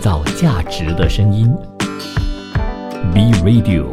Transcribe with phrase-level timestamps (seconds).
[0.00, 1.54] 造价值的声音
[3.12, 3.84] ，B Radio。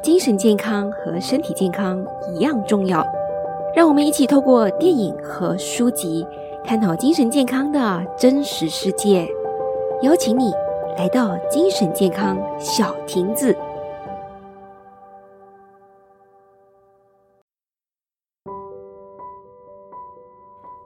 [0.00, 2.00] 精神健康和身体健康
[2.32, 3.04] 一样重要，
[3.74, 6.24] 让我们一起透过电影和书籍，
[6.64, 9.26] 探讨精神健康的真实世界。
[10.02, 10.52] 邀请你
[10.96, 13.56] 来到精神健康小亭子。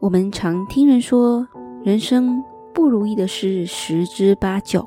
[0.05, 1.49] 我们常听人说，
[1.83, 4.87] 人生不如意的事十之八九。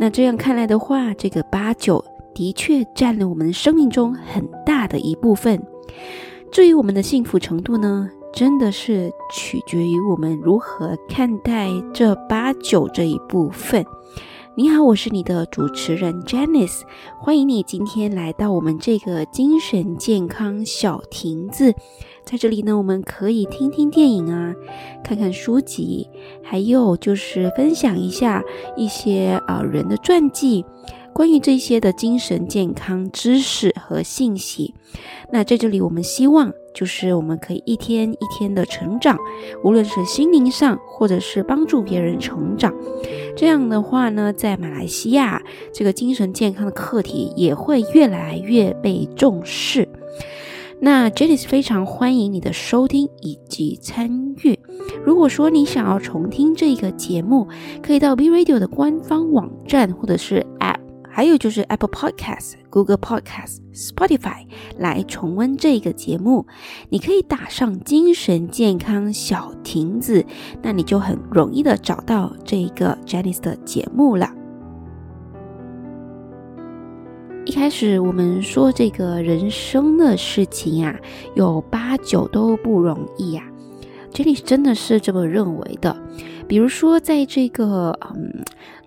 [0.00, 5.64] 那这样看来的话，这个八九的确占了我们生命中很大的一部分。
[6.50, 13.86] 至于我们的幸福程度呢，真的是取决于我们如何看待这八九这一部分。
[14.54, 16.82] 你好，我是你的主持人 Janice，
[17.18, 21.74] 欢迎你今天来到我们这个精神健康小亭子。
[22.22, 24.54] 在这里呢，我们可以听听电影啊，
[25.02, 26.06] 看看书籍，
[26.44, 28.44] 还有就是分享一下
[28.76, 30.66] 一些啊人的传记。
[31.14, 34.74] 关于这些的精神健康知识和信息，
[35.30, 39.16] 那在这里我们希望就是我们可以一天一天的成长，
[39.62, 42.74] 无论是心灵上，或者是帮助别人成长。
[43.36, 49.88] 这样的话呢，在马来西亚，这个精神健康的课题也会越来越被重视。
[50.80, 54.58] 那 Janice 非常欢迎你的收听以及参与。
[55.04, 57.46] 如果说你想要重听这个节目，
[57.80, 60.81] 可以到 B Radio 的官方网站或者是 App。
[61.14, 64.46] 还有就是 Apple Podcast、Google Podcast、Spotify
[64.78, 66.46] 来重温这个节目，
[66.88, 70.24] 你可以打上“精神健康小亭子”，
[70.62, 74.30] 那你就很容易的找到这个 Janice 的节目了。
[77.44, 80.98] 一开始我们说这个人生的事情呀，
[81.34, 83.42] 有八九都不容易呀
[84.14, 85.94] ，Janice 真的是这么认为的。
[86.48, 88.42] 比如说在这个嗯。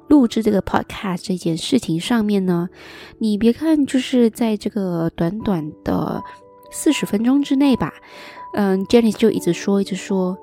[0.08, 2.70] 录制这个 podcast 这件事情上面呢，
[3.18, 6.22] 你别看就是在这个短短的
[6.72, 7.92] 四十分钟之内吧，
[8.54, 10.38] 嗯，Jenny 就一直说，一直说，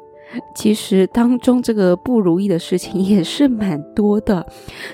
[0.56, 4.44] 其实当中这个不如意的事情也是蛮多的，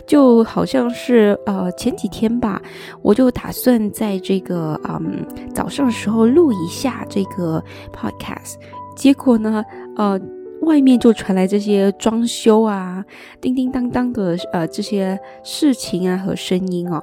[0.07, 2.61] 就好像是呃前几天吧，
[3.01, 5.25] 我就打算在这个嗯
[5.55, 7.63] 早上的时候录一下这个
[7.93, 8.57] podcast，
[8.95, 9.65] 结果呢，
[9.97, 10.21] 呃。
[10.63, 13.05] 外面就传来这些装修啊、
[13.41, 17.03] 叮叮当当的呃这些事情啊和声音哦，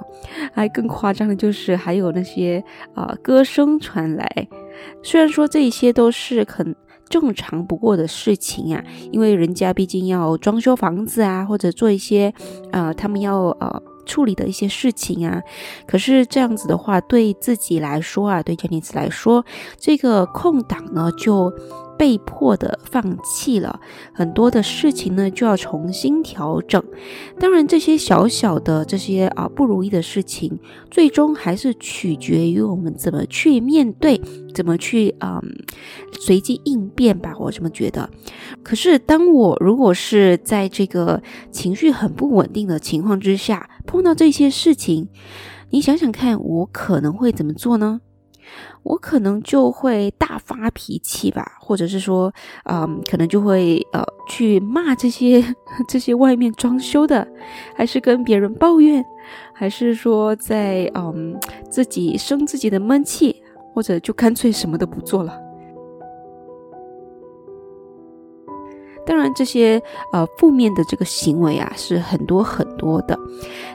[0.52, 2.62] 还更夸张的就是还有那些
[2.94, 4.48] 呃歌声传来。
[5.02, 6.76] 虽然说这些都是很
[7.08, 12.32] 正常不过的事情啊，因为人家毕竟要装修房子啊，或者做一些
[12.72, 15.40] 呃他们要呃处理的一些事情啊。
[15.86, 19.44] 可是这样子的话，对自己来说啊，对詹妮斯来说，
[19.78, 21.52] 这个空档呢就。
[21.98, 23.80] 被迫的放弃了
[24.12, 26.82] 很多的事情呢，就要重新调整。
[27.38, 30.58] 当然，这些小小的这些啊不如意的事情，
[30.90, 34.20] 最终还是取决于我们怎么去面对，
[34.54, 35.40] 怎么去嗯
[36.20, 37.34] 随机应变吧。
[37.38, 38.08] 我这么觉得。
[38.62, 45.08] 可是，当我如果是在这个情绪很不稳定的情况之下，碰到这些事情，
[45.70, 48.00] 你想想看，我可能会怎么做呢？
[48.82, 52.32] 我可能就会大发脾气吧，或者是说，
[52.64, 55.42] 嗯，可能就会呃去骂这些
[55.88, 57.26] 这些外面装修的，
[57.74, 59.04] 还是跟别人抱怨，
[59.52, 61.38] 还是说在嗯
[61.70, 63.42] 自己生自己的闷气，
[63.74, 65.45] 或者就干脆什么都不做了。
[69.06, 69.80] 当然，这些
[70.12, 73.18] 呃负面的这个行为啊是很多很多的，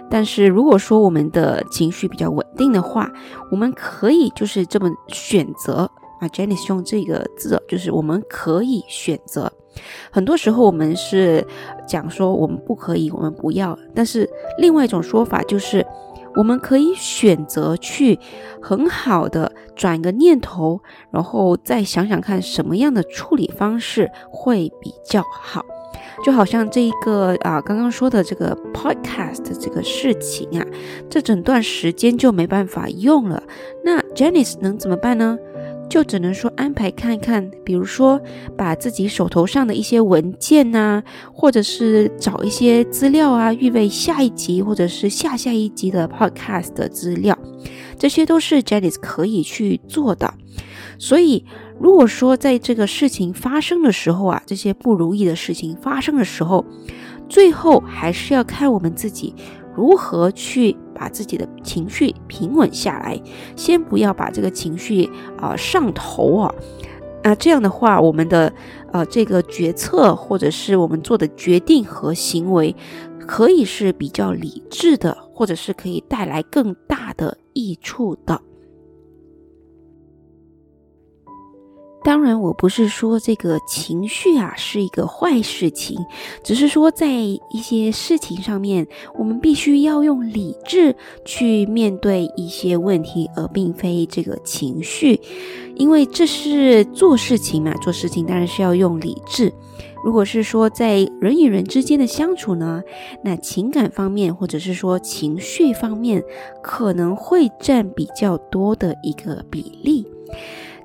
[0.09, 3.09] 但是如果说我们的情绪比较稳定的话，
[3.49, 6.27] 我们可以就是这么选择啊。
[6.27, 9.51] Janice 用这个字，就是我们可以选择。
[10.11, 11.47] 很多时候我们是
[11.87, 15.85] 讲说我们不可以，我们不要，但是另外一种说法就是。
[16.35, 18.19] 我们可以选择去
[18.61, 20.81] 很好的转个念头，
[21.11, 25.63] 然后再想想看什么样的处理方式会比较好。
[26.23, 30.65] 就好像这一个啊，刚刚说的这个 podcast 这个事情啊，
[31.09, 33.41] 这整段时间就没办法用了。
[33.83, 35.37] 那 Janice 能怎么办呢？
[35.91, 38.17] 就只能说安排看看，比如说
[38.57, 41.03] 把自己手头上的一些文件呐，
[41.33, 47.37] 或者是找一些资料啊，预备下一集或者是下下一集的 podcast 的资料，
[47.99, 50.33] 这些都是 Janice 可以去做的。
[50.97, 51.43] 所以，
[51.77, 56.65] 如果说在这个事情发生的时候啊，这些不如意的事情发生的时候，
[57.27, 59.35] 最后还是要看我们自己。
[59.73, 63.19] 如何去把自己的情绪平稳下来？
[63.55, 66.53] 先不要把这个情绪啊上头啊，
[67.23, 68.53] 那这样的话，我们的
[68.91, 72.75] 呃这个决策或者是我们做的决定和行为，
[73.17, 78.39] 可以是比较理智的，或者是可以带来更大的益处的。
[82.03, 85.97] 当然，我不是说这个情绪啊是一个坏事情，
[86.43, 95.19] 只是说在一些事情上面，我们必须要用理智去面对一些问题，而并非这个情绪，
[95.75, 99.53] 因为这是做事情嘛，做事情当然是要用理智。
[100.03, 102.81] 如果是说在人与人之间的相处呢，
[103.23, 106.23] 那情感方面或者是说情绪方面，
[106.63, 110.07] 可能会占比较多的一个比例。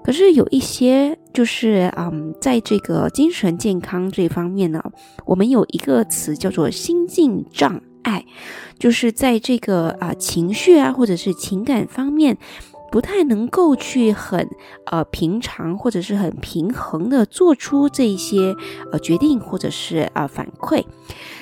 [0.06, 4.80] 可是有一些，就是嗯，在这个精神健康这方面呢，
[5.24, 8.24] 我们有一个词叫做心境障碍，
[8.78, 12.38] 就是在这个啊情绪啊或者是情感方面。
[12.88, 14.48] 不太能够去很
[14.86, 18.54] 呃平常或者是很平衡的做出这一些
[18.92, 20.84] 呃决定或者是啊反馈。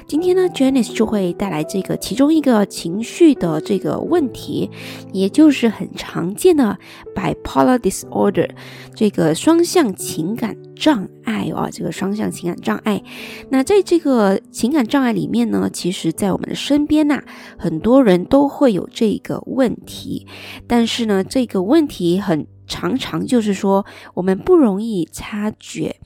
[0.06, 4.71] 今天呢，Janice 就会带来这个其中一个情绪的这个问题，
[5.12, 6.79] 也就是很常见的
[7.15, 8.49] bipolar disorder
[8.95, 13.03] 这个双向情感障碍啊，这个双向情感障碍。
[13.51, 17.23] 那在这个情感障碍里面呢，其实在我们的身边呐，
[17.59, 20.27] 很多人都会有这个问题，
[20.67, 21.23] 但是呢。
[21.27, 23.84] 这个问题很常常就是说，
[24.14, 25.96] 我们不容易察觉，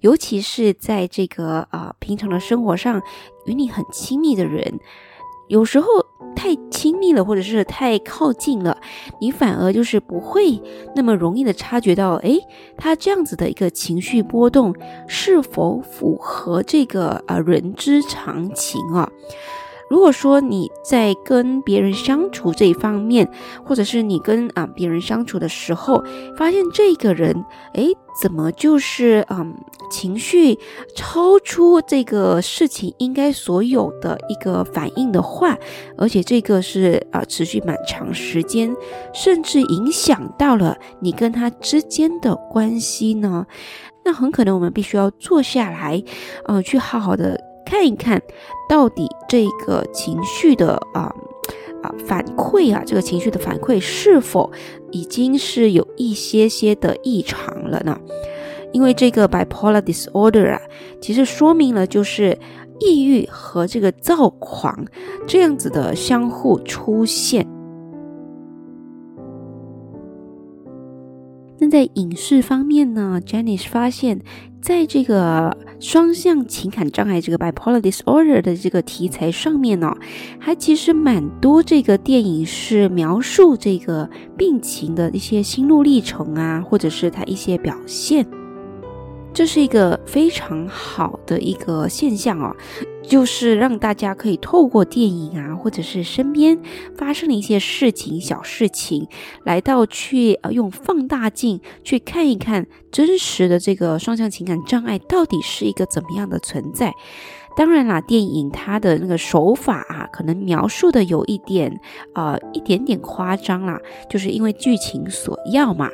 [0.00, 3.00] 尤其是在这个啊平常的生活上，
[3.46, 4.80] 与你很亲密的人，
[5.48, 5.86] 有时候
[6.36, 8.76] 太亲密了，或者是太靠近了，
[9.20, 10.60] 你反而就是不会
[10.94, 12.38] 那么容易的察觉到，诶，
[12.76, 14.74] 他这样子的一个情绪波动
[15.06, 19.10] 是否符合这个啊人之常情啊。
[19.88, 23.30] 如果说你在跟别人相处这一方面，
[23.64, 26.04] 或者是你跟啊别人相处的时候，
[26.36, 27.86] 发现这个人，哎，
[28.20, 29.54] 怎么就是嗯
[29.90, 30.58] 情绪
[30.94, 35.56] 超出这个事情应该所有的一个反应的话，
[35.96, 38.74] 而且这个是啊持续蛮长时间，
[39.14, 43.46] 甚至影响到了你跟他之间的关系呢？
[44.04, 46.02] 那很可能我们必须要坐下来，
[46.44, 47.47] 呃，去好好的。
[47.68, 48.22] 看一看，
[48.66, 51.14] 到底这个情绪的啊
[51.82, 54.50] 啊反馈啊，这个情绪的反馈是否
[54.90, 58.00] 已经是有一些些的异常了呢？
[58.72, 60.60] 因为这个 bipolar disorder 啊，
[61.02, 62.38] 其实说明了就是
[62.80, 64.86] 抑郁和这个躁狂
[65.26, 67.46] 这样子的相互出现。
[71.70, 74.20] 在影视方面呢，Jenny 是发现，
[74.60, 79.94] 在这个双向情感障碍这个 bipolar disorder 的这个题材上面呢，
[80.38, 88.26] 还其实蛮多这个电影是描述这个病情的一些心路历程啊，或者是他一些表现。
[89.34, 92.56] 这是一个非常好的一个现象哦，
[93.02, 96.58] 就是让大家可以透过电影啊，或者是身边
[96.96, 99.06] 发生的一些事情、小事情，
[99.44, 106.92] 来到去呃用放大镜去看一看真实的这个双向情感障碍到底是一个怎么样的存在。
[107.56, 111.80] 当然啦，电影它的那个手法啊，可能描述的有一点
[112.14, 115.88] 呃一点点夸张啦，就是因为剧情所要嘛。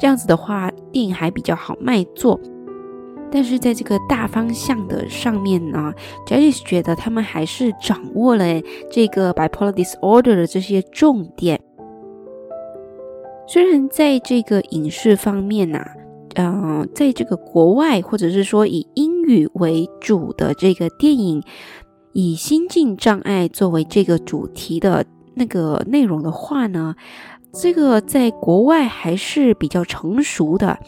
[0.00, 2.40] 这样子的话，电影还比较好卖座。
[3.30, 5.92] 但是在这个大方向的上面呢
[6.26, 8.44] ，Janice 觉得他们还是掌握了
[8.90, 11.60] 这个 bipolar disorder 的这些重点。
[13.46, 15.84] 虽然在这个影视方面呐，
[16.34, 21.42] 嗯，在这个国外或者是说以英语为主的这个电影，
[22.12, 25.04] 以心境障碍作为这个主题的
[25.34, 26.94] 那个内容的话呢，
[27.52, 30.78] 这个在国外还是比较成熟的。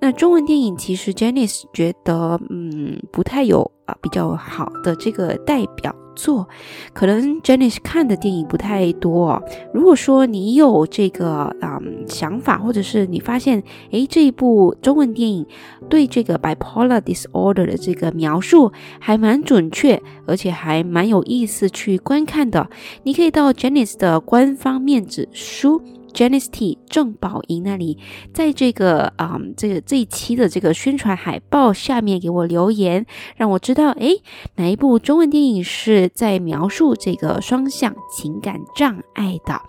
[0.00, 6.48] 那中文电影其实 Janice 觉得，嗯，不太有啊比较好的这个代表作，
[6.92, 9.40] 可能 Janice 看的电影不太多。
[9.72, 15.46] 如果说你有这个嗯想法，或者是你发现，诶，这一部中文电影
[15.88, 22.68] 对这个 bipolar disorder 的这个描述还蛮准确，而且还蛮有意思去观看的，
[23.04, 25.80] 你可以到 Janice 的官方面子书。
[26.12, 27.98] Janice T 郑宝莹那里，
[28.32, 34.22] 在这个啊，这个这一期的这个宣传海报下面给我留言，让我知道，诶，
[34.56, 39.60] 哪一部中文电影是在描述这个双向情感障碍的？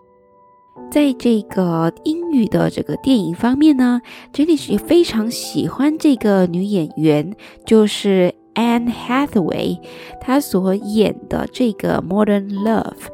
[0.92, 4.02] 在这个英语的这个电影方面呢
[4.34, 7.36] ，Janice 也非常喜欢这个女演员，
[7.66, 9.80] 就是 Anne Hathaway，
[10.20, 13.08] 她所演的这个 Modern Love。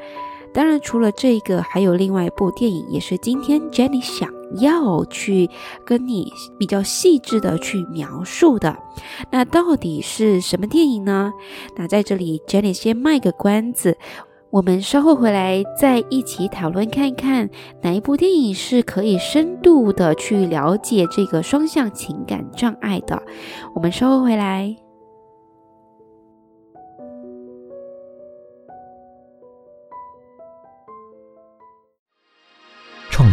[0.60, 5.50] 当然，除了这个，还有另外一部电影，也是今天 Jenny 想要去
[5.86, 8.76] 跟你比较细致的去描述的。
[9.32, 11.32] 那到底是什么电影呢？
[11.78, 13.98] 那在这里，Jenny 先卖个关子。
[14.50, 17.50] 我们稍后回来再一起讨论，看看
[17.82, 23.24] 哪一部电影是可以深度的去了解这个双向情感障碍的。
[23.74, 24.89] 我们稍后回来。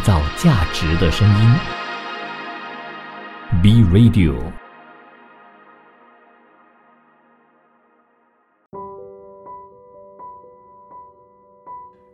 [0.07, 1.51] 造价值的声音
[3.61, 4.37] ，B Radio。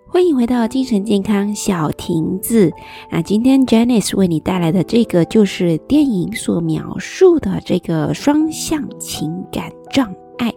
[0.08, 2.72] 欢迎回到精神健康小亭子。
[3.10, 10.52] 那今天 Janice 为你带来的这个，就是电影所描述的这个双向情感障爱。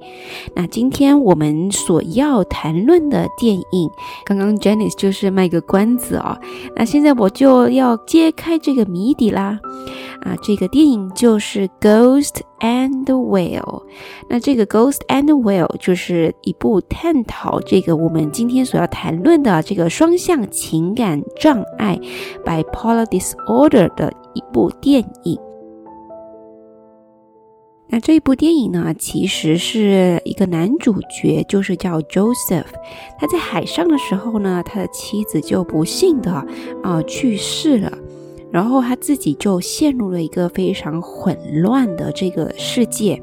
[0.55, 3.89] 那今天我们所要谈论的电影，
[4.25, 6.37] 刚刚 Janice 就是卖个关子哦。
[6.75, 9.59] 那现在我就要揭开这个谜底啦。
[10.21, 13.61] 啊，这个电影就是《Ghost and Whale》。
[14.27, 21.99] 那这个《Ghost and Whale》就是一部探讨这个我们今天所要谈论的这个双向情感障碍
[22.43, 25.37] （bipolar disorder） 的一部电影。
[27.87, 32.65] 那这一部电影呢，其实是一个男主角，就是叫 Joseph。
[33.19, 36.31] 他在海上的时候呢，他的妻子就不幸的
[36.83, 37.91] 啊去世了。
[38.51, 43.21] 然后他自己就陷入了一个非常混乱的这个世界，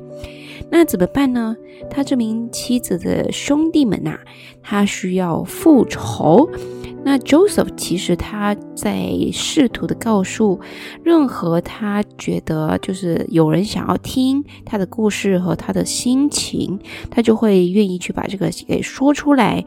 [0.71, 1.57] 那怎么办呢？
[1.91, 4.19] 他这名妻子的兄弟们呐，
[4.63, 6.49] 他需要复仇。
[7.05, 10.61] 那 Joseph 其实他在试图的告诉
[11.03, 16.79] 任何他觉得就是有人想要听他的故事和他的心情，
[17.11, 19.65] 他就会愿意去把这个给说出来。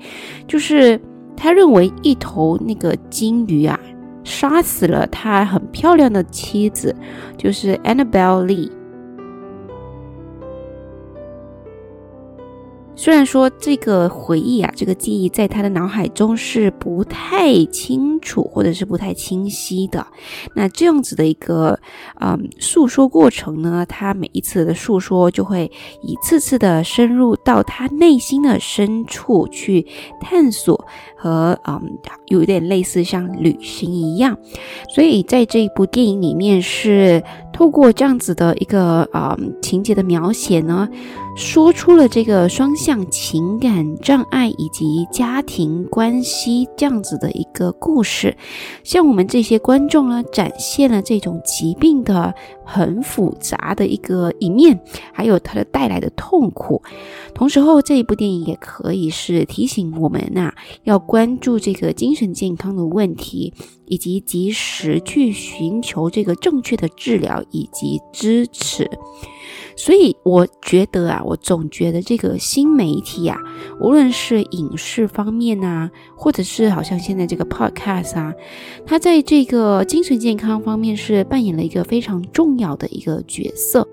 [0.48, 1.00] 就是
[1.36, 3.80] 他认为一头那个金鱼啊。
[4.24, 6.96] 杀死了他很漂亮的妻子，
[7.38, 8.72] 就是 Annabelle Lee。
[12.98, 20.08] 虽然说这个回忆啊，这个记忆在他的脑海中是不太清楚，或者是不太清晰的。
[20.56, 21.78] 那这样子的一个
[22.22, 25.70] 嗯诉说过程呢，他每一次的诉说就会
[26.02, 29.86] 一次次的深入到他内心的深处去
[30.22, 30.88] 探索
[31.18, 34.38] 和嗯有点类似像旅行一样。
[34.94, 37.22] 所以在这一部电影里面是
[37.52, 40.90] 透过这样子的一个啊情节的描写呢。
[41.36, 48.36] 说出了这个双向情感障碍以及家庭关系这样子的一个故事，
[48.84, 54.80] 向我们这些观众呢展现了这种疾病的很复杂的一个一面，
[55.12, 56.82] 还有它的带来的痛苦。
[57.34, 63.54] 同时候，这一部电影也可以是提醒我们呐，要关注这个精神健康的问题，
[63.88, 68.90] 以及及时去寻求这个正确的治疗以及支持。
[69.78, 73.38] 所以我觉得啊，我总觉得这个新媒体啊，
[73.80, 78.34] 无论是影视方面啊，或者是好像现在这个 podcast 啊，
[78.86, 83.88] 它在这个精神健康方面是扮演了一个非常重要的一个角色。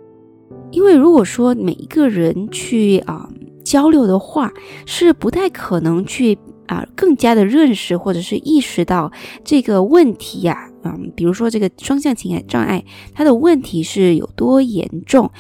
[0.70, 3.28] 因为如果说每一个人去啊
[3.64, 4.52] 交流的话，
[4.86, 9.10] 是不太可能去啊更加的认识或者是意识到
[9.44, 12.84] 这个问题呀，嗯，比如说这个双向情感障碍，
[13.14, 15.30] 它的问题是有多严重。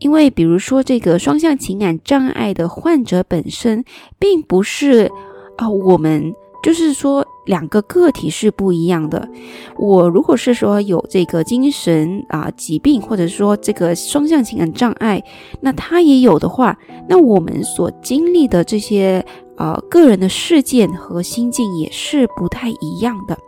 [0.00, 3.84] 因为，比如说，这个双向情感障碍的患者本身，
[4.18, 5.10] 并不是
[5.56, 9.28] 啊，我们就是说两个个体是不一样的。
[9.76, 15.22] 我如果是说有这个精神啊疾病，或者说这个双向情感障碍，
[15.60, 16.78] 那他也有的话，
[17.08, 19.24] 那我们所经历的这些
[19.56, 23.38] 呃个人的事件和心境也是不太一样的，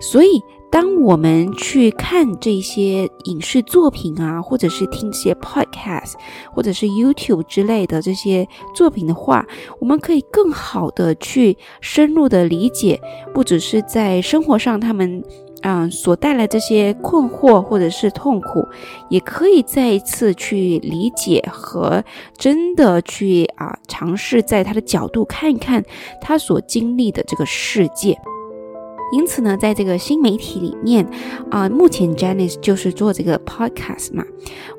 [0.00, 0.40] 所以。
[0.70, 6.12] 当我们去看这些影视作品啊，或者是听这些 podcast，
[6.52, 9.46] 或者是 YouTube 之类的这些作品的话，
[9.80, 13.00] 我们可以更好的去深入的理解，
[13.32, 15.24] 不只是在生活上他们
[15.62, 18.68] 嗯所带来这些困惑或者是痛苦，
[19.08, 22.04] 也可以再一次去理解和
[22.36, 25.82] 真的去啊尝试在他的角度看一看
[26.20, 28.18] 他所经历的这个世界。
[29.12, 31.08] 因此呢，在这个新媒体里面，
[31.50, 34.24] 啊，目前 Janice 就是做这个 podcast 嘛，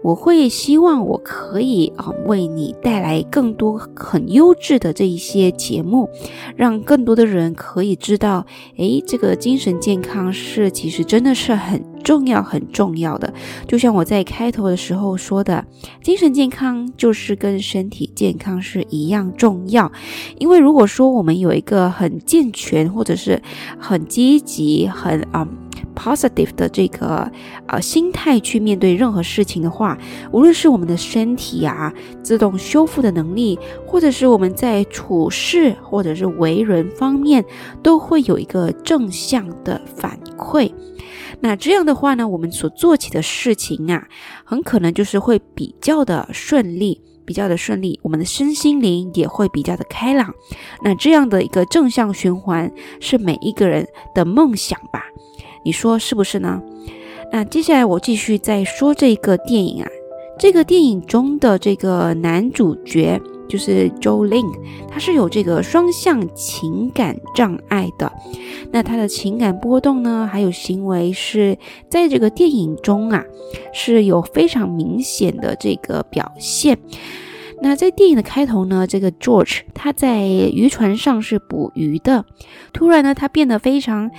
[0.01, 6.09] 我会希望我可以啊，为你带来更多很优质的这一些节目，
[6.55, 8.45] 让更多的人可以知道，
[8.77, 11.83] 诶，这个精神健康是其实真的是很。
[12.03, 13.34] 重要很重要的，
[13.68, 15.65] 就像我在开头的时候说的，
[16.01, 19.91] 精神健康就是跟身体健康是一样重要。
[20.38, 23.41] 因为如果说我们有一个很健全或者是
[23.77, 25.48] 很积极、很啊
[25.96, 27.29] positive 的这个
[27.68, 29.98] 呃心态去面对任何事情的话，
[30.32, 37.44] 无论是我们的身体啊自动修复的能力，或者是我们在处事或者是为人方面，
[37.84, 40.72] 都会有一个正向的反馈。
[41.41, 44.08] 那这样的话呢，我们所做起的事情啊，
[44.43, 47.01] 很可能就是会比较的顺利。
[47.25, 50.34] 比较的顺利，我们的身心灵也会比较的开朗。
[50.84, 55.03] 那这样的一个正向循环是每一个人的梦想吧？
[55.63, 56.60] 你说是不是呢？
[57.31, 59.88] 那接下来我继续再说这个电影啊，
[60.39, 64.53] 这个电影中的这个男主角就是 Joelink，
[64.88, 68.12] 他是有这个双向情感障碍的。
[68.72, 71.58] 那他的情感波动呢，还有行为是
[71.89, 73.25] 在这个电影中啊，
[73.74, 76.77] 是有非常明显的这个表现。
[77.62, 82.24] 那在电影的开头呢，这个 George 他在渔船上是捕鱼的，
[82.72, 84.10] 突然呢，他变得非常，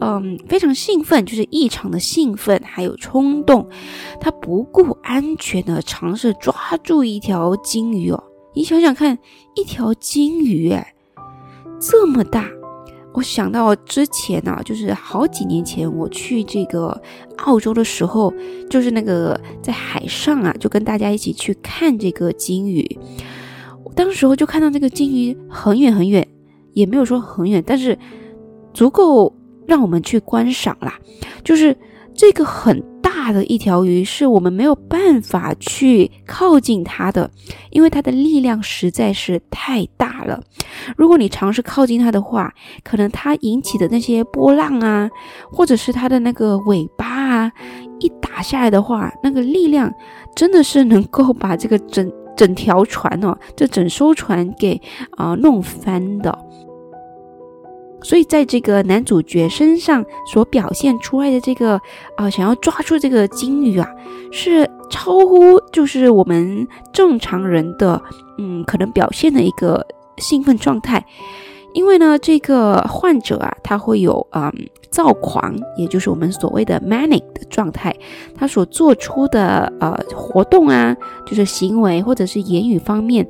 [0.00, 3.68] 嗯，非常兴奋，就是异常的兴奋，还有冲动，
[4.18, 8.24] 他不顾安全的尝试抓住一条金鱼哦，
[8.56, 9.18] 你想想看，
[9.54, 10.94] 一条金鱼哎，
[11.78, 12.48] 这么大。
[13.12, 16.98] 我想到之前呢，就是好几年前我去这个
[17.44, 18.32] 澳洲的时候，
[18.70, 22.98] 就是那个在海上啊，就跟大家一起去看这个鲸鱼。
[23.94, 26.26] 当时候就看到那个鲸鱼很远很远，
[26.72, 27.98] 也没有说很远，但是
[28.72, 29.36] 足够
[29.66, 30.98] 让我们去观赏啦。
[31.44, 31.76] 就是
[32.14, 32.82] 这个很。
[33.26, 37.28] 大的一条鱼是我们没有办法去靠近它的，
[37.70, 40.40] 因为它的力量实在是太大了。
[40.96, 42.54] 如果你尝试靠近它的话，
[42.84, 45.10] 可能它引起的那些波浪啊，
[45.50, 47.52] 或者是它的那个尾巴啊，
[47.98, 49.92] 一打下来的话，那个力量
[50.36, 54.80] 真的是能够把这个整整条船哦，这整艘船给
[55.16, 56.38] 啊弄翻的。
[58.06, 61.80] 所以，在这个男主角身上所表现出来的这个
[62.16, 63.90] 啊，想要抓住这个金鱼啊，
[64.30, 68.00] 是超乎就是我们正常人的
[68.38, 69.84] 嗯可能表现的一个
[70.18, 71.04] 兴奋状态。
[71.74, 74.52] 因为呢，这个患者啊，他会有嗯
[74.88, 77.92] 躁狂，也就是我们所谓的 manic 的状态，
[78.36, 83.28] 他所做出的呃活动啊，就是行为或者是言语方面，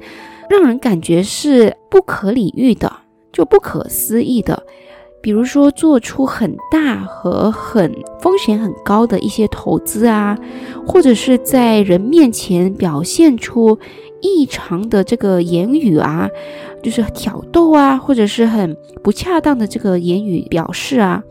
[0.50, 2.92] 让人感觉是不可理喻的。
[3.36, 4.62] 就不可思议的，
[5.20, 10.38] 比如说做出很大和很风险很高的一些投资啊，
[10.86, 13.78] 或者是在人面前表现出
[14.22, 16.30] 异常的这个言语啊，
[16.82, 21.22] 就是挑逗啊，或者是很不恰当的这个言语表示啊，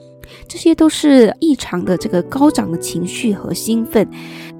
[0.47, 4.07] 这些都是异常的这个高涨的情绪和兴奋，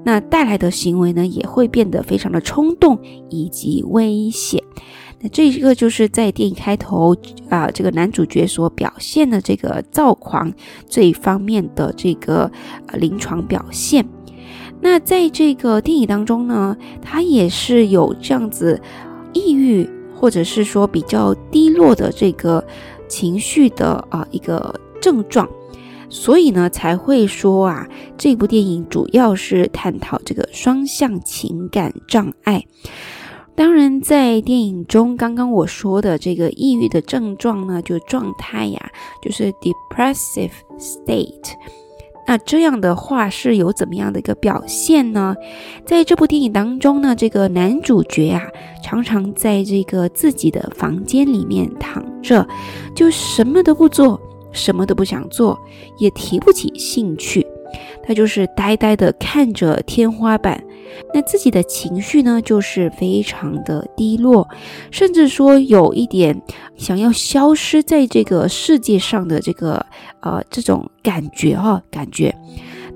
[0.02, 2.98] 那带来的行为呢，也会变得非常的冲动
[3.30, 4.60] 以及危险。
[5.20, 7.16] 那这一个就是在电影开头
[7.48, 10.52] 啊，这个男主角所表现的这个躁狂
[10.88, 12.50] 这一方面的这个
[12.88, 14.06] 呃临床表现。
[14.80, 18.80] 那在这个电影当中呢，他也是有这样子
[19.32, 22.62] 抑郁或者是说比较低落的这个
[23.08, 25.48] 情绪的啊一个症状，
[26.10, 32.62] 所以呢才会说啊，这部电影主要是探讨这个双向情感障碍。
[33.56, 38.90] 当然，在电影中，刚刚我说的这个抑郁的症状呢，就状态呀，
[39.22, 41.54] 就是 depressive state。
[42.28, 45.34] 那这样的话是有怎么样的一个表现呢？
[45.86, 48.42] 在这部电影当中呢，这个男主角啊，
[48.82, 52.46] 常常在这个自己的房间里面躺着，
[52.94, 54.20] 就什么都不做，
[54.52, 55.58] 什么都不想做，
[55.98, 57.46] 也提不起兴趣。
[58.02, 60.62] 他就是呆呆的看着天花板，
[61.14, 64.48] 那自己的情绪呢，就是非常的低落，
[64.90, 66.42] 甚至说有一点
[66.76, 69.84] 想要消失在这个世界上的这个
[70.20, 72.34] 呃这种感觉哈，感觉。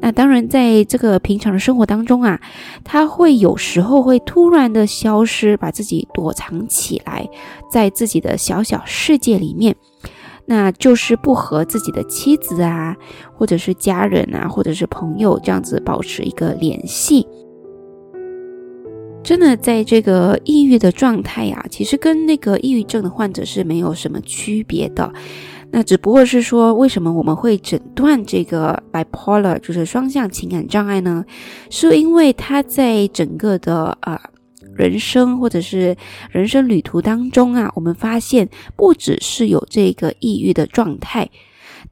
[0.03, 2.41] 那当然，在这个平常的生活当中啊，
[2.85, 7.29] 他会有时候会突然的消失，把自己躲藏起来，
[7.71, 9.77] 在自己的小小世界里面。
[10.47, 12.97] 那就是不和自己的妻子啊，
[13.37, 17.27] 或者是家人啊，或者是朋友这样子保持一个联系。
[19.23, 25.13] 真的，在这个抑郁的状态呀，其实跟那个抑郁症的患者是没有什么区别的。
[25.71, 31.25] 那只不过是说，为什么我们会诊断这个 bipolar，就是双向情感障碍呢？
[31.69, 34.21] 是因为他在整个的啊。
[34.77, 35.95] 人生或者是
[36.31, 41.29] 人生旅途当中啊，我们发现不只是有这个抑郁的状态。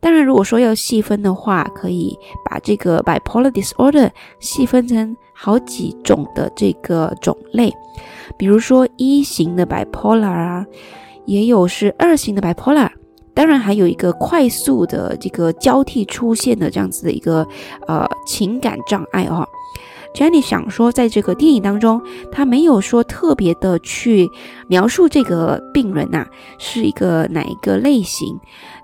[0.01, 2.17] 当然，如果说要细分的话，可以
[2.49, 4.11] 把这个 bipolar disorder
[4.41, 7.73] 细分成好几种的这个种类。
[8.37, 10.67] 比如说一型的 bipolar 啊，
[11.27, 12.91] 也有是二型的 bipolar，
[13.35, 17.47] 当然还有一个快速的这个交替出现的这样子的一个
[17.87, 19.47] 呃情感障碍哦。
[20.15, 24.29] Jenny 想说，在这个电影当中，他没有说特别的去
[24.67, 26.27] 描述这个病人呐
[26.59, 28.37] 是一个哪一个类型，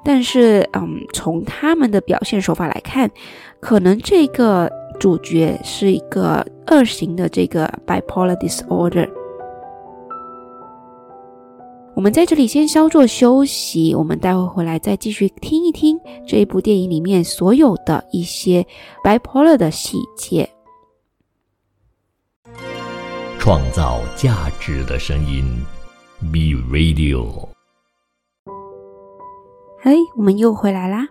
[0.04, 3.10] 但是嗯，从他们的表现手法来看，
[3.58, 9.10] 可能这个主角是一个二型的这个 bipolar disorder。
[11.94, 18.66] 我们在这里先稍作休息，我们待会回来再继续听一听这一部电影里面所有的一些
[19.04, 20.50] bipolar 的细节。
[23.38, 25.44] 创造价值的声音
[26.32, 27.48] ，B Radio。
[29.80, 31.06] 嘿，我们又回来啦。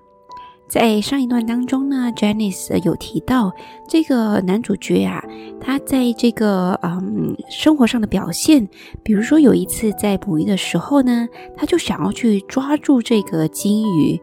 [0.67, 3.53] 在上一段当中呢，Janice 有提到
[3.87, 5.23] 这个男主角啊，
[5.61, 8.67] 他在这个嗯生活上的表现，
[9.03, 14.19] 比如说有一次在捕鱼的时候呢，他就想要去抓住这个金鱼。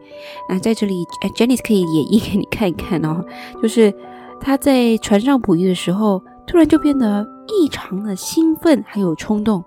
[0.49, 1.05] 那在这里
[1.37, 3.23] ，Janice 可以演绎给你看一看哦，
[3.61, 3.93] 就是
[4.41, 9.63] 他在船上捕鱼的时候，突然就变得异常的兴奋，还有冲动。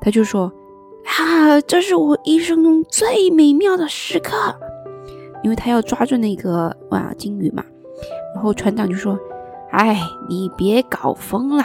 [0.00, 0.52] 他就说
[1.06, 4.56] ：“啊，这是我一生中最美妙的时刻。”
[5.42, 7.64] 因为他要抓住那个哇金鱼嘛，
[8.34, 9.18] 然后船长就说
[9.70, 11.64] ：“哎，你别搞疯了，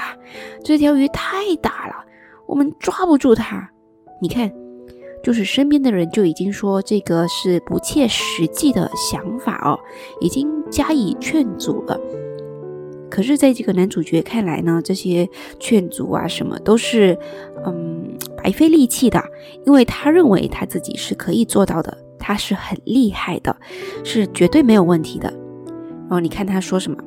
[0.64, 1.96] 这条鱼太大了，
[2.48, 3.70] 我们抓不住它。
[4.22, 4.52] 你看，
[5.22, 9.80] 就是身边的人就已经说这个是不切实际的想法哦，
[10.22, 12.00] 已经加以劝阻了。
[13.10, 17.18] 可是，在这个男主角看来呢，这些劝阻啊什么都是
[17.66, 19.24] 嗯白费力气的，
[19.66, 23.56] 因为他认为他自己是可以做到的。”他是很厉害的，
[24.04, 25.30] 是绝对没有问题的。
[26.02, 26.98] 然后你看他说什么？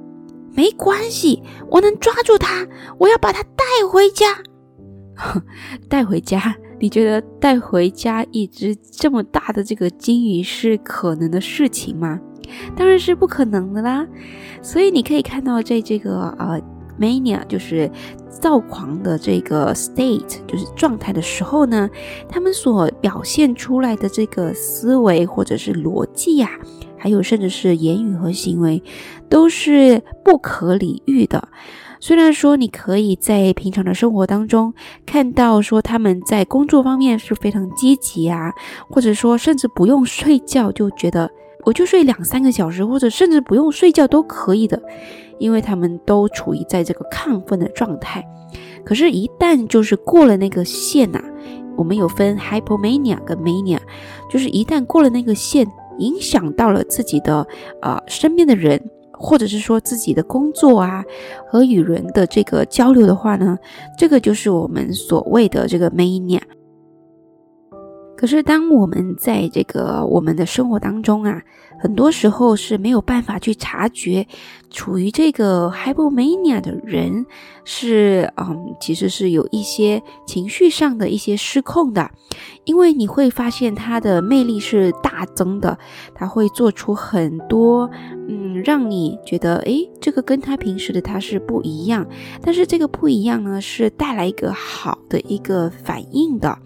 [0.54, 2.66] 没关系，我能抓住他，
[2.98, 4.26] 我要把他带回家。
[5.88, 6.56] 带回家？
[6.78, 12.18] 你觉得带回家一只这么大的这个金鱼是可能的事情吗？
[12.74, 14.06] 当然是不可能的啦。
[14.62, 16.60] 所以你可以看到，在这个呃。
[17.00, 17.90] Mania 就是
[18.28, 21.88] 躁狂的这个 state，就是状态的时候呢，
[22.28, 26.50] 他们所表现出来的这个思维或者是逻辑呀，
[26.96, 28.82] 还有甚至是言语和行为，
[29.28, 31.48] 都是不可理喻的。
[32.02, 34.72] 虽然说你可以在平常的生活当中
[35.04, 38.54] 看到说他们在工作方面是非常积极啊，
[38.88, 41.30] 或者说甚至不用睡觉就觉得
[41.66, 44.80] 我就睡两三个小时，或者甚至不用睡觉都可以的。
[45.40, 48.24] 因为他们都处于在这个亢奋的状态，
[48.84, 51.20] 可是，一旦就是过了那个线呐，
[51.76, 53.78] 我们有分 hypomania 跟 mania，
[54.30, 55.66] 就是一旦过了那个线，
[55.98, 57.46] 影响到了自己的
[57.80, 58.78] 呃身边的人，
[59.12, 61.02] 或者是说自己的工作啊
[61.48, 63.58] 和与人的这个交流的话呢，
[63.98, 66.40] 这个就是我们所谓的这个 mania。
[68.16, 71.40] 可是，当我们在这个我们的生活当中啊，
[71.80, 74.26] 很多时候是没有办法去察觉，
[74.70, 77.24] 处于这个 hypomania 的人
[77.64, 82.10] 是，嗯，其实是有一些情绪上的一些失控的，
[82.64, 85.78] 因为你会发现他的魅力是大增的，
[86.14, 87.88] 他会做出很多，
[88.28, 92.06] 嗯，让你觉得，诶，这个跟他平时的他是不一样，
[92.42, 96.58] 但是这个不一样呢，是带来一个好的一个反应的，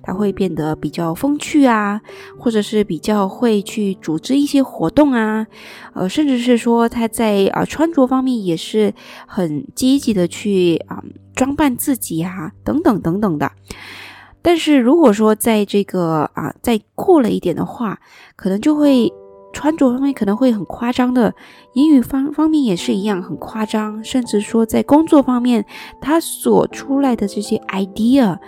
[0.00, 2.00] 他会变得比较风趣啊，
[2.38, 4.59] 或者是比较会去组织一些。
[4.62, 5.46] 活动啊，
[5.94, 8.94] 呃，甚至是说他在啊穿着方面也是
[9.26, 11.02] 很积极的去啊
[11.34, 13.50] 装扮自己啊，等等等等的。
[14.42, 17.98] 但是如果说在这个啊再过了一点的话，
[18.36, 19.12] 可能就会
[19.52, 21.34] 穿着方面可能会很夸张的，
[21.74, 25.66] 言语方方面也是一样很夸张，甚至说在工作方面，
[26.00, 28.38] 他所出来的这些 idea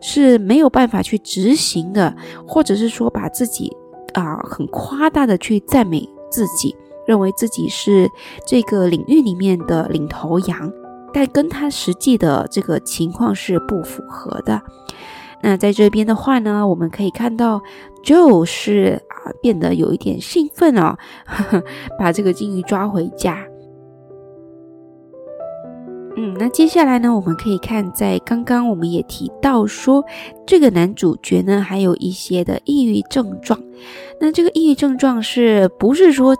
[0.00, 2.14] 是没有办法去执行的，
[2.46, 3.76] 或者是说把自己。
[4.14, 8.10] 啊，很夸大的去赞美自己，认为自己是
[8.46, 10.72] 这个领域里面的领头羊，
[11.12, 14.60] 但跟他实际的这个情况是不符合的。
[15.42, 17.62] 那在这边的话呢，我们可以看到
[18.04, 20.96] ，Joe 是啊变得有一点兴奋哦，
[21.98, 23.38] 把这个金鱼抓回家。
[26.22, 30.04] 嗯，那接下来呢，我们可以看，在刚刚我们也提到说，
[30.46, 33.58] 这个男主角呢，还有一些的抑郁症状。
[34.20, 36.36] 那这个抑郁症状是不是说，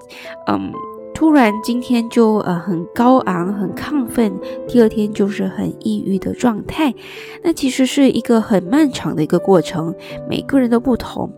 [0.49, 0.71] 嗯，
[1.14, 4.31] 突然今天就呃很高昂、很亢奋，
[4.69, 6.95] 第二天就是很抑郁的状态？
[7.43, 9.95] 那其实是一个很漫长的一个过程，
[10.29, 11.33] 每个人都不同。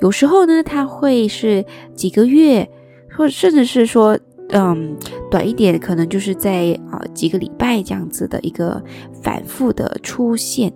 [0.00, 2.68] 有时候呢，他会是几个月，
[3.16, 4.18] 或甚至是说。
[4.50, 4.96] 嗯，
[5.30, 8.82] 短一点可能就是在啊几个礼拜这样子的一个
[9.22, 10.72] 反复的出现。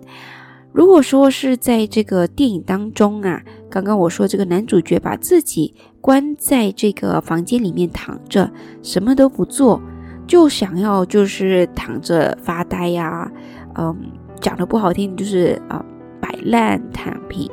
[0.71, 8.51] 如果说是在这个电影当中啊，刚刚我说这个男主角把自己关在这个房间里面躺着，
[8.83, 9.81] 什么都不做，
[10.27, 13.31] 就想要就是躺着发呆呀，
[13.75, 13.95] 嗯，
[14.39, 15.83] 讲的不好听就是啊
[16.21, 17.49] 摆烂躺平。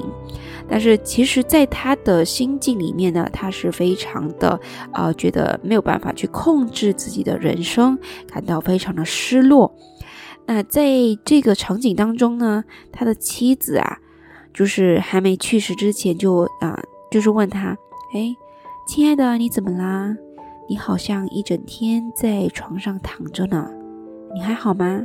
[0.69, 4.59] 但是其实，在他的心境里面呢，他是非常的
[4.93, 7.99] 啊，觉得没有办法去控制自己的人生，
[8.33, 9.73] 感到非常的失落。
[10.47, 10.91] 那在
[11.25, 13.99] 这个场景当中呢，他的妻子啊，
[14.53, 17.77] 就是还没去世之前就啊，就是问他，
[18.13, 18.35] 哎，
[18.89, 20.17] 亲爱的，你怎么啦？
[20.69, 23.71] 你好像一整天在床上躺着呢，
[24.35, 25.03] 你还好吗？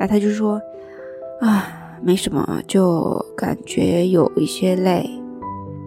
[0.00, 0.60] 那他就说，
[1.40, 1.82] 啊。
[2.04, 5.08] 没什么，就感觉有一些累，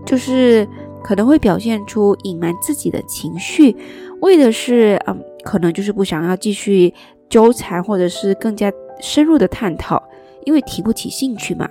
[0.04, 0.68] 就是
[1.04, 3.76] 可能会表现出隐瞒自己的情绪，
[4.22, 6.92] 为的是，嗯，可能就是不想要继续
[7.30, 10.02] 纠缠，或者是更加深入的探讨，
[10.44, 11.70] 因为提不起兴趣嘛，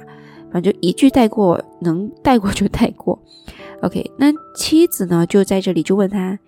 [0.52, 3.20] 反正一句带过，能带过就带过。
[3.82, 6.38] OK，那妻子呢，就在这里就问他，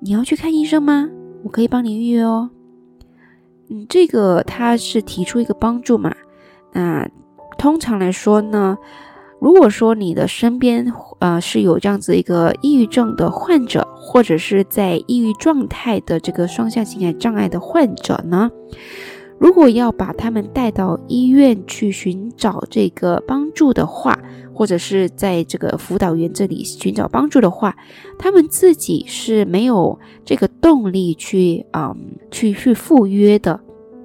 [0.00, 1.10] 你要去看医生吗？
[1.42, 2.48] 我可以帮你预约哦。
[3.68, 6.16] 嗯，这个他是提出一个帮助嘛，
[6.72, 7.06] 那。
[7.56, 8.76] 通常来说呢，
[9.40, 18.50] 如果说你的身边呃是有这样子一个抑郁症的患者，或者是在抑郁状态的这个双向情感障碍的患者呢，
[19.38, 24.18] 如果要把他们带到医院去寻找这个帮助的话，
[24.52, 27.74] 或者是在这个辅导员这里寻找帮助的话，
[28.18, 31.94] 他们自己是没有这个动力去啊
[32.30, 33.60] 去去赴约的。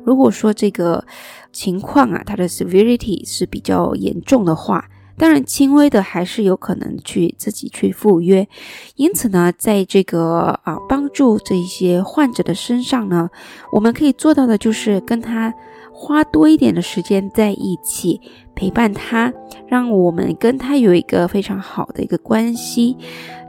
[0.09, 1.05] 如果说这个。
[1.51, 4.85] 情况啊，它的 severity 是比较严重的话，
[5.17, 8.47] 当然轻微的还是有可能去自己去赴约。
[8.95, 13.31] 因此呢，在这个啊帮助这些患者的身上呢，
[13.71, 15.51] 我们可以做到的就是跟他
[15.91, 18.21] 花多一点的时间在一起，
[18.53, 19.33] 陪伴他，
[19.67, 22.95] 让我们跟他有一个非常好的一个关系。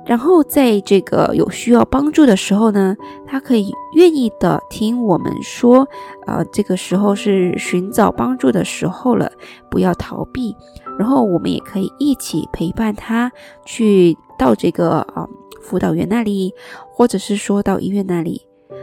[0.07, 5.87] 然后在这个有需要帮助的时候呢，他可以愿意的听我们说，
[6.27, 9.31] 呃，这个时候是寻找帮助的时候了，
[9.71, 10.57] 不要逃避。
[10.99, 13.31] 然后我们也可以一起陪伴他
[13.65, 15.27] 去到这个啊
[15.63, 16.53] 辅导员那里，
[16.93, 18.43] 或者是说到医院那里。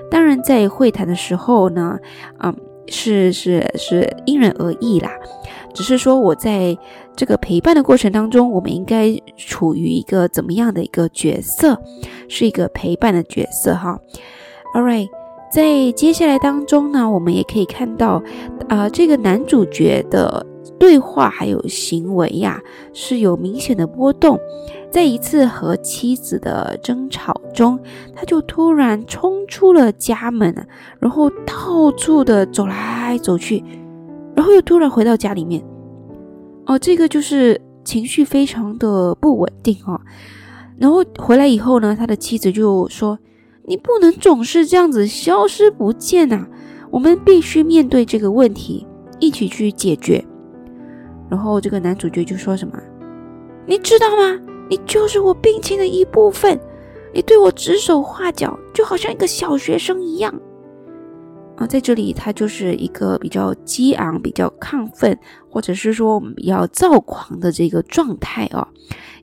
[0.09, 1.99] 当然，在会谈的时候呢，
[2.39, 2.55] 嗯，
[2.87, 5.11] 是是是因人而异啦。
[5.77, 6.75] 只是说我在
[7.15, 11.79] 这个陪伴的过程当中，我们应该处于一个怎么样的一个角色？
[12.27, 13.99] 是一个陪伴的角色哈。
[14.73, 15.07] All right，
[15.51, 18.23] 在接下来当中呢，我们也可以看到，
[18.67, 20.43] 啊，这个男主角的
[20.79, 22.59] 对话还有行为呀，
[22.91, 24.39] 是有明显的波动。
[24.89, 27.79] 在一次和妻子的争吵中，
[28.15, 30.67] 他就突然冲出了家门，
[30.99, 33.63] 然后到处的走来走去。
[34.37, 35.63] 然后又突然回到家里面，
[36.67, 39.99] 哦，这个就是情绪非常的不稳定哦。
[40.77, 43.17] 然后回来以后呢，他的妻子就说
[43.65, 46.45] ：“你不能总是这样子消失不见呐，
[46.91, 48.85] 我们必须面对这个问题，
[49.19, 50.23] 一起去解决。”
[51.31, 52.79] 然后这个男主角就说什么
[53.65, 54.39] ：“你知道吗？
[54.69, 56.59] 你就是我病情的一部分，
[57.11, 60.31] 你对我指手画脚，就好像一个小学生一样。”
[61.57, 65.17] 啊，在这里他就是一个比较激昂、比较亢奋，
[65.49, 68.67] 或者是说我们比较躁狂的这个状态啊，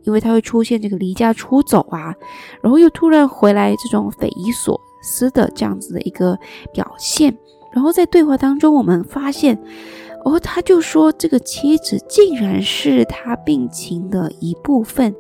[0.03, 2.13] 因为他会出现这个离家出走啊，
[2.61, 6.37] 然后又突然回来这种匪夷所思的这样子的一个
[6.73, 7.37] 表现。
[7.73, 9.57] 然后在对话当中，我们发现，
[10.25, 15.13] 哦，他就说这个妻子竟然是他病情的一部分，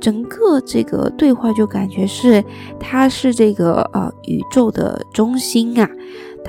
[0.00, 2.44] 整个这个对话就感觉是
[2.78, 5.90] 他是这个呃宇宙的中心啊。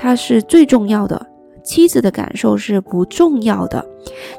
[0.01, 1.27] 他是最重要的，
[1.61, 3.85] 妻子的感受是不重要的，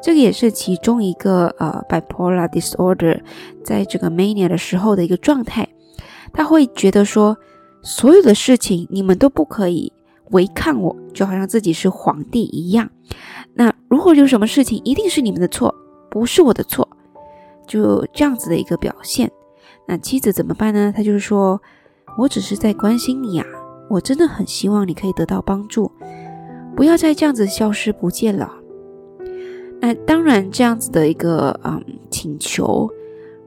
[0.03, 3.21] 这个也是其中一个呃 bipolar disorder
[3.63, 5.69] 在这个 mania 的时候的一个状态。
[6.33, 7.37] 他会觉得说，
[7.83, 9.93] 所有的事情你们都不可以
[10.31, 12.89] 违抗我，就好像自己是皇帝一样。
[13.53, 15.75] 那如果有什么事情，一定是你们的错，
[16.11, 16.89] 不是我的错，
[17.67, 19.31] 就这样子的一个表现。
[19.87, 20.93] 那妻子怎么办呢？
[20.97, 21.61] 他就是说，
[22.17, 23.45] 我只是在关心你呀。
[23.91, 25.91] 我真的很希望你可以得到帮助，
[26.77, 28.49] 不要再这样子消失不见了。
[29.81, 32.89] 那当然，这样子的一个嗯请求，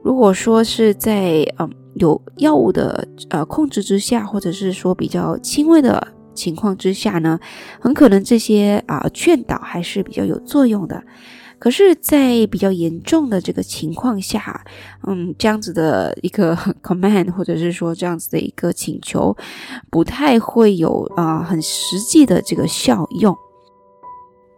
[0.02, 7.40] 如果说是在嗯有药物的呃控制之下，或者是说比较轻微的情况之下呢，
[7.80, 11.02] 很可能这些啊劝导还是比较有作用的。
[11.64, 14.62] 可是，在比较严重的这个情况下，
[15.06, 19.34] 嗯，这样子的一个 command 或者是说这样子的一个请求，
[19.90, 23.34] 不太会有啊很实际的这个效用。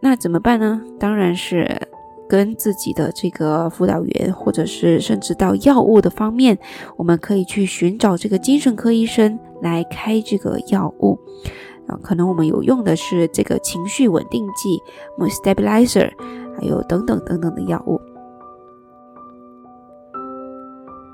[0.01, 0.81] 那怎么办呢？
[0.99, 1.87] 当然是
[2.27, 6.59] 跟自己的这个辅导员，或者是甚至到药物的方面，
[6.97, 11.17] 我们可以去寻找这个精神科医生来开这个药物。
[11.87, 14.77] 啊，可能我们有用的是这个情绪稳定剂
[15.17, 16.11] （mood stabilizer），
[16.57, 18.01] 还有等等等等的药物。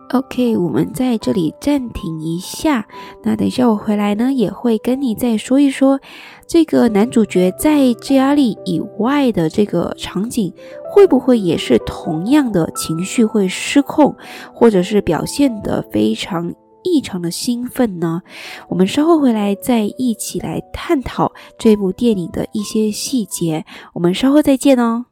[0.10, 2.86] OK，我们在这里暂停一下。
[3.23, 5.99] 那等一下我回来呢，也会跟你再说一说
[6.45, 10.53] 这个男主角在家里以外的这个场景，
[10.91, 14.15] 会不会也是同样的情绪会失控，
[14.53, 16.53] 或者是表现得非常
[16.84, 18.21] 异常的兴奋呢？
[18.69, 23.65] 我们稍后回来再一起来探讨这部电影的一些细节。
[23.95, 25.06] 我们稍后再见哦。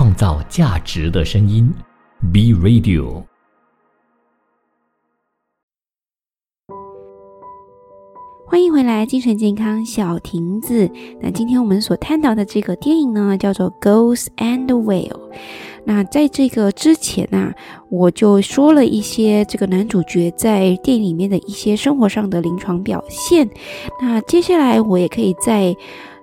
[0.00, 1.70] 创造价值的声音
[2.32, 3.22] ，B Radio。
[8.46, 10.90] 欢迎回来，精神健康小亭子。
[11.20, 15.10] 那今天我们所探讨的这个电影呢，叫做《Ghost and Whale》。
[15.84, 17.52] 那在这个之前呢，
[17.90, 23.50] 我就说了一些这个男主角在电影里面的一些生活上的临床表现。
[24.00, 25.76] 那接下来我也可以在。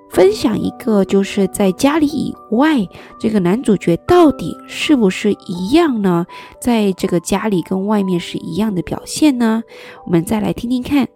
[0.10, 2.88] 分享一个，就是在家里以外，
[3.20, 6.26] 这个男主角到底是不是一样呢？
[6.60, 9.63] 在这个家里跟外面是一样的表现呢？
[10.06, 11.08] 我们再来听听看。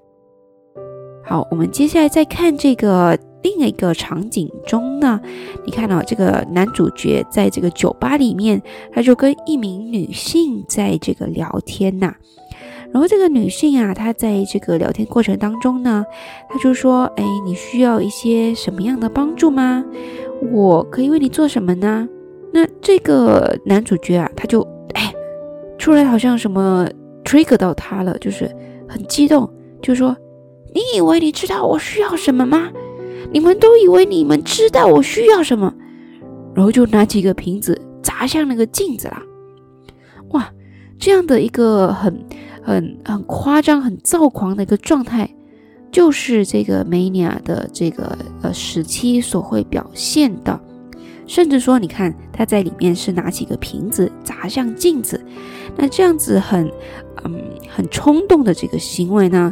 [1.23, 5.19] 好，我们接下来再看这个另一个场景中呢，
[5.65, 12.13] 你看到这个男主角在这个酒吧里面，他就跟一名女性在这个聊天呐。
[12.93, 16.05] 然后这个女性啊，她在这个聊天过程当中呢，
[16.49, 19.83] 她就说：“哎，你需要一些什么样的帮助吗？
[20.51, 22.07] 我可以为你做什么呢？”
[22.53, 24.61] 那这个男主角啊，他就
[24.93, 25.13] 哎，
[25.79, 26.85] 突然好像什么
[27.23, 28.49] trigger 到他了，就是
[28.89, 29.49] 很激动，
[29.81, 30.13] 就说
[30.75, 32.69] ：“你以为你知道我需要什么吗？
[33.31, 35.73] 你们都以为你们知道我需要什么？”
[36.53, 39.23] 然后就拿几个瓶子砸向那个镜子啦。
[41.01, 42.23] 这样的一个很。
[42.63, 45.27] 很很夸张、很躁狂的一个状态，
[45.91, 50.59] 就是这个梅尼亚的这个呃时期所会表现的。
[51.25, 55.19] 甚至说，你看他在里面是拿起个瓶子砸向镜子，
[55.75, 56.71] 那这样子很
[57.23, 59.51] 嗯很冲动的这个行为呢，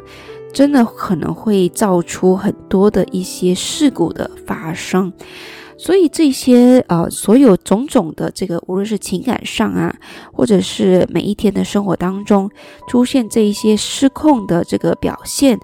[0.54, 5.12] 真的可能会造出很多的一些事故的发生。
[5.82, 9.96] 所以这些呃，所有种种的这个，无论是情感上啊，
[10.34, 12.52] 或者是每一天的生活当中
[12.89, 15.58] 出现这一些失控的这个表现，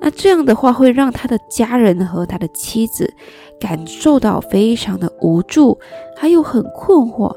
[0.00, 3.14] 那这样的话会让他的家人和他的妻子
[3.60, 5.78] 感受到非常的无助，
[6.16, 7.32] 还有很困惑，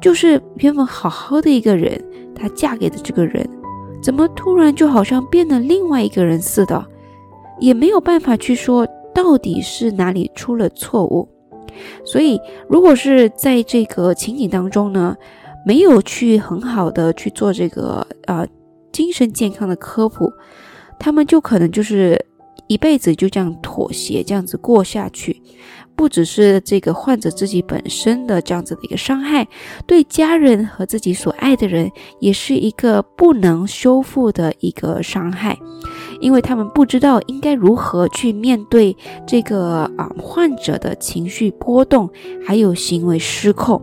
[0.00, 2.02] 就是原本好好的一个人，
[2.34, 3.46] 她嫁给的这个人，
[4.02, 6.82] 怎么突然就好像变了另外一个人似的，
[7.58, 11.28] 也没有办法去说到底是哪里出了错误。
[12.04, 15.16] 所以，如果是在这个情景当中呢，
[15.64, 18.46] 没有去很好的去做这个呃
[18.92, 20.32] 精神健康的科普，
[20.98, 22.26] 他们就可能就是
[22.66, 25.42] 一辈子就这样妥协，这样子过下去。
[26.00, 29.46] 不只是这个患者自己本身的这样子的一个伤害，
[29.86, 35.58] 对家人和自己所爱的人也是一个不能修复的一个伤害，
[36.18, 42.08] 因为他们不知道应该如何去面对这个啊患者的情绪波动，
[42.46, 43.78] 还有行为失控。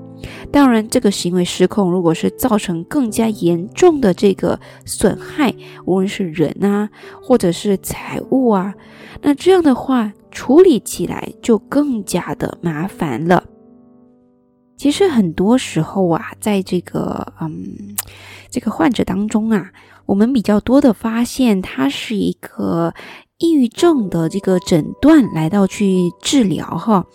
[0.51, 5.53] 当然，这个行为失控，如果是造成更加严重的这个损害，
[5.85, 6.89] 无论是人啊，
[7.21, 8.73] 或者是财物啊，
[9.21, 10.11] 那这样的话。
[10.37, 13.43] 处理起来就更加的麻烦了。
[14.77, 17.95] 其实很多时候啊，在这个嗯
[18.51, 19.71] 这个患者当中啊，
[20.05, 22.93] 我们比较多的发现，他是一个。
[23.39, 27.05] 抑郁症的这个诊断来到去治疗哈，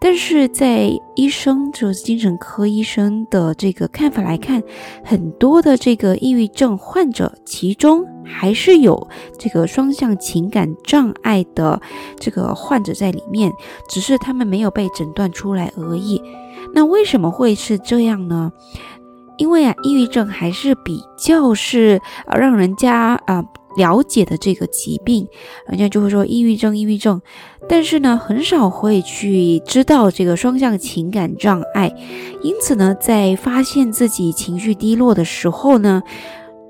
[0.00, 4.62] 但是在医生就是精神科医生的这个看法来看，
[5.04, 9.06] 很多的这个抑郁症患者，其中还是有
[9.38, 11.78] 这个双向情感障碍的
[12.18, 13.52] 这个患者在里面，
[13.90, 16.22] 只是他们没有被诊断出来而已。
[16.72, 18.50] 那为什么会是这样呢？
[19.36, 22.00] 因为啊，抑郁症还是比较是
[22.34, 23.44] 让人家啊。
[23.76, 25.26] 了解的这个疾病，
[25.68, 27.20] 人家就会说抑郁症，抑郁症，
[27.68, 31.94] 但是呢，很少会去知道这个双向情感障碍。
[32.42, 36.02] 因此呢，在发现自己情绪低落的时候呢，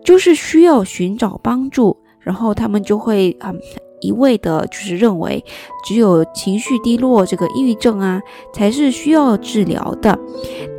[0.05, 3.55] 就是需要寻找帮助，然后他们就会啊
[4.01, 5.45] 一味的，就是认为
[5.85, 8.21] 只有情绪低落这个抑郁症啊
[8.53, 10.19] 才是需要治疗的。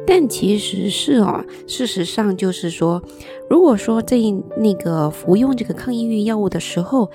[0.09, 3.03] 但其实是哦，事实上就是说，
[3.49, 4.15] 如果说在
[4.57, 7.11] 那个服用这个抗抑郁药物的时候，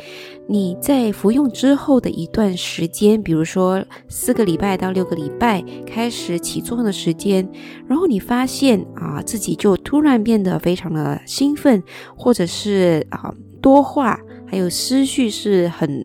[0.46, 7.48] 你在服用之后的一段时间，比如说四个礼拜到六个礼拜开始起作用的时间，
[7.88, 11.82] 然后你发现啊自己就突然变得非常的兴奋，
[12.14, 16.04] 或者是啊多话，还有思绪是很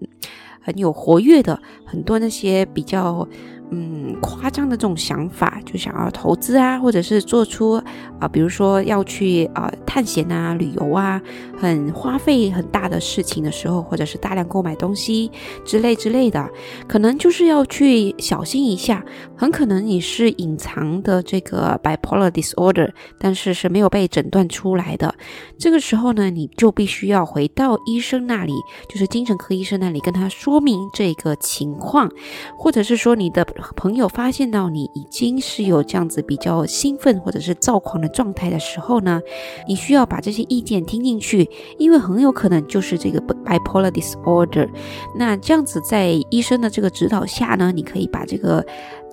[0.62, 3.28] 很有活跃的，很多那些比较。
[3.70, 7.74] 嗯，夸张的这种想法，就想要投资啊，或者是做出
[8.18, 11.22] 啊，比如说要去啊探险啊、旅游啊，
[11.58, 15.30] 很花费很大的事情的时候，或者是大量购买东西
[15.66, 16.50] 之类之类的，
[16.88, 19.04] 可能就是要去小心一下。
[19.36, 22.90] 很可能你是隐藏的这个 bipolar disorder，
[23.20, 25.14] 但是是没有被诊断出来的。
[25.60, 28.54] 这个时候呢，你就必须要回到医生那里，
[28.88, 32.10] 就是精神科医生那里，跟他说明这个情况，
[32.58, 33.46] 或者是说你的。
[33.76, 39.22] 朋友发现到你已经是有这样子比较兴奋或者是躁狂的状态的时候呢，
[39.68, 44.70] 你需要把这些意见听进去，因为很有可能就是这个 bipolar disorder。
[45.16, 48.66] 那这样子在医生的这个指导下呢，你可以把这个。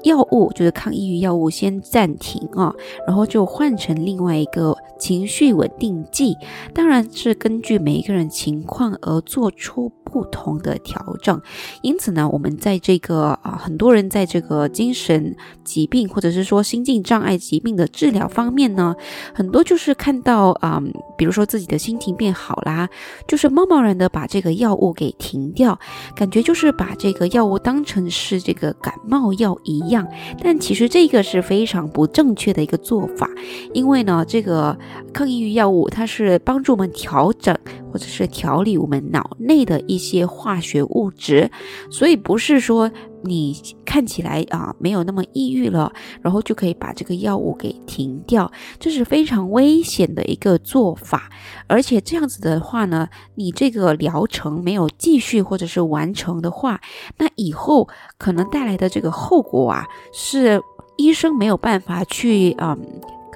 [0.05, 2.73] 药物就是抗抑郁药物，先暂停啊，
[3.07, 6.37] 然后就换成另外一个情绪稳定剂，
[6.73, 11.41] 当然是根据每一个人情况而做出不同的调整。
[11.83, 15.35] 因此呢，我们在这个啊，很多人在这个精神
[15.65, 18.95] 疾病或者是说心境障碍疾病的治疗方面呢，
[19.35, 20.83] 很多就是看到啊，
[21.17, 22.89] 比如说自己的心情变好啦，
[23.27, 25.79] 就是贸贸然的把这个药物给停掉，
[26.15, 29.94] 感觉就是把这个药物当成是这个感冒药一样。
[30.43, 33.29] 但其实这个是非常不正确的一个做法，
[33.75, 34.79] 因为呢，这个
[35.13, 37.55] 抗抑郁药物它是帮助我们调整
[37.93, 41.51] 或者是调理我们脑内的一些化学物质，
[41.91, 42.91] 所以不是说
[43.25, 51.31] 你看起来啊没有那么抑郁了，然后就可以把这个药物给停掉，这是非常危险的一个做法。
[51.67, 56.81] 而且这样子的话呢，你这个疗程没有继续或者是完成的话，
[57.19, 60.61] 那以后可能带来的这个后果啊，是
[60.97, 62.79] 医生没有办法去嗯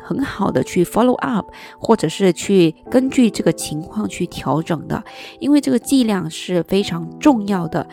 [0.05, 1.47] 很好的去 follow up，
[1.79, 5.03] 或者是去根据这个情况去调整的，
[5.39, 7.87] 因为这个剂量是非常重要的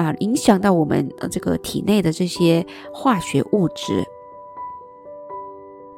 [0.00, 4.02] 啊，影响到我们这个体内的这些化学物质。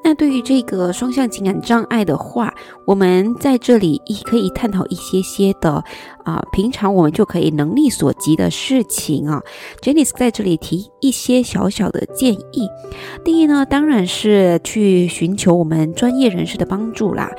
[0.04, 2.52] 那对于这个双向情感障碍的话，
[2.84, 5.84] 我们在这里也可以探讨一些些的
[6.24, 9.40] 啊，平常我们就可以能力所及的事情啊。
[9.80, 12.68] Jenny 在这里提一些小小的建议。
[13.24, 17.30] 第一呢，当然是去寻求我们专业人士的帮助啦。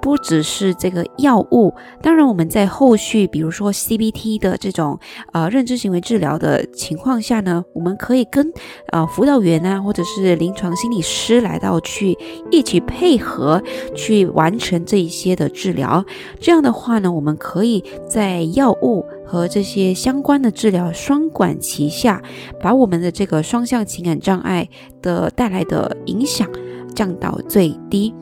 [0.00, 4.98] 不只是这个药物，当然我们在后续，比如说 CBT 的这种
[5.32, 8.52] 呃认知行为治疗的情况下呢，我们可以跟
[8.92, 12.16] 呃辅导员啊，或者是临床心理师来到去
[12.50, 13.62] 一起配合
[13.94, 16.04] 去完成这一些的治疗。
[16.40, 22.22] 这样的话呢，我们可以在药物和这些相关的治疗双管齐下，
[22.62, 24.68] 把我们的这个双向情感障碍
[25.02, 26.48] 的带来的影响
[26.94, 28.14] 降到最低。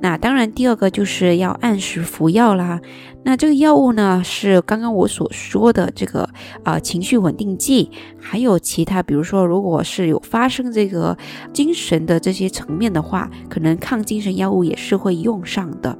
[0.00, 2.80] 那当然，第二个就是要按时服药啦。
[3.22, 6.26] 那这个药物呢，是刚刚我所说的这个
[6.64, 11.16] 啊情绪稳定剂，还有其他，比如说，如果是有发生这个
[11.52, 15.96] 精神的这些层面的话，可能抗精神药物也是会用上的。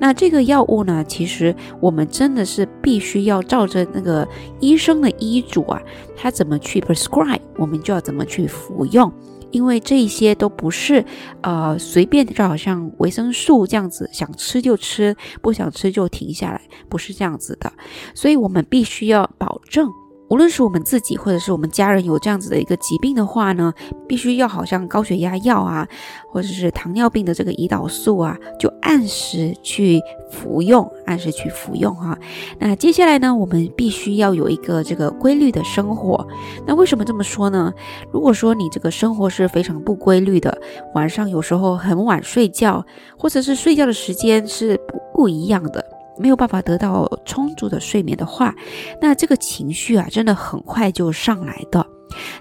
[0.00, 4.26] 那这个药物呢，其实我们真的是必须要照着那个
[4.58, 5.80] 医生的医嘱啊，
[6.16, 9.12] 他怎么去 prescribe，我们就要怎么去服用。
[9.54, 11.04] 因为这些都不是，
[11.42, 17.72] 呃，随便就好像维生素这样子，想吃就吃，不想吃就停下来，不是这样子的。
[18.16, 19.88] 所以我们必须要保证。
[20.30, 23.72] 无论是我们自己或者是我们家人有这样子的一个疾病的话呢，
[24.08, 25.86] 必须要好像高血压药啊，
[26.28, 30.00] 或者是糖尿病的这个胰岛素啊，就按时去
[30.30, 32.18] 服用，按时去服用哈。
[32.58, 36.26] 那接下来呢，我们必须要有一个这个规律的生活。
[36.66, 37.72] 那为什么这么说呢？
[38.10, 40.58] 如果说你这个生活是非常不规律的，
[40.94, 42.84] 晚上有时候很晚睡觉，
[43.18, 45.84] 或者是睡觉的时间是不不一样的。
[46.18, 48.54] 没有办法得到充足的睡眠的话，
[49.00, 51.86] 那这个情绪啊，真的很快就上来的。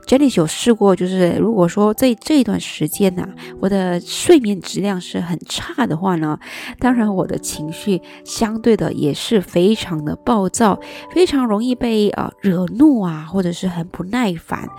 [0.05, 3.27] Jenny 有试过，就是如果说在这段时间呢，
[3.59, 6.37] 我的睡眠质量是很差的话呢，
[6.77, 10.79] 当然我的情绪相对的也是非常的暴躁，
[11.11, 14.69] 非常容易被啊惹怒啊，或者是很不耐烦。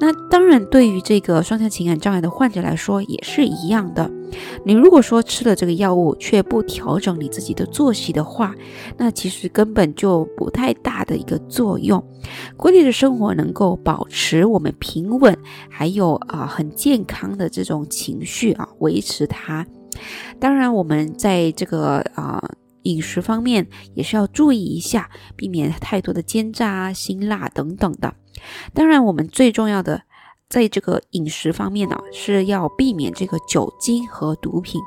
[0.00, 4.10] 那当然，对于这个双向情感障碍的患者来说也是一样的。
[4.64, 8.54] 你如果说吃了这个药物却不调整你自己的作息的话，
[8.96, 12.02] 那其实根本就不太大的一个作用。
[12.56, 15.36] 规律的生活能够保持我们平稳，
[15.68, 19.66] 还有啊很健康的这种情绪啊，维持它。
[20.38, 22.42] 当然，我们在这个啊
[22.84, 28.14] 饮食方面也是要注意一下，避免太多的煎炸啊、辛辣等等的。
[28.74, 30.02] 当然，我们最重要的。
[30.48, 34.80] 在这个饮食方面呢，是要避免这个酒精和毒品。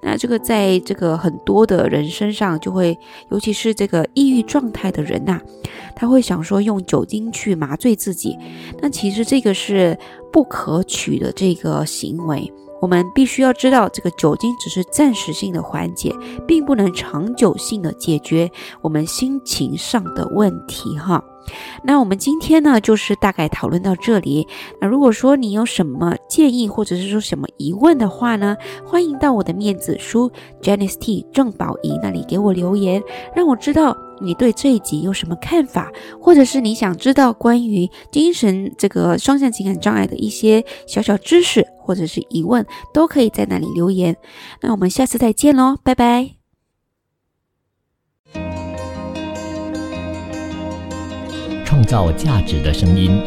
[0.00, 2.98] 那这个在这个很多的人身上，就会，
[3.30, 5.38] 尤其是这个抑郁状态的人呐，
[5.94, 8.38] 他会想说用酒精去麻醉自己。
[8.80, 9.98] 那其实这个是
[10.32, 12.50] 不可取的这个行为。
[12.80, 16.10] 我们必须要知道，这个酒精只是暂时性的缓解，
[16.48, 18.50] 并不能长久性的解决
[18.80, 21.22] 我们心情上的问题哈。
[21.84, 24.46] 那我们今天呢，就是大概讨论到这里。
[24.80, 30.30] 那如果说你有什么建议，或者是说什么疑问的话呢，欢迎到我的面子书
[30.60, 33.02] Janice T 郑宝仪那里给我留言，
[33.34, 35.90] 让我知道你对这一集有什么看法，
[36.20, 44.16] 或者是你想知道关于精神这个双向情感障碍的一些小小知识，或者是疑问，都可以在那里留言。
[44.60, 46.41] 那我们下次再见喽，拜拜。
[51.72, 53.18] 创造价值的声音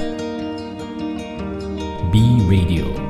[2.12, 3.05] ，B Radio。